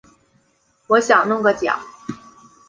[0.87, 1.79] 我想弄个奖